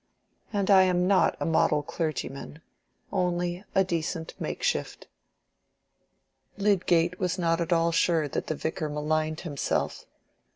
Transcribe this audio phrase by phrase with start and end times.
[0.51, 5.05] And I am not a model clergyman—only a decent makeshift."
[6.57, 10.07] Lydgate was not at all sure that the Vicar maligned himself.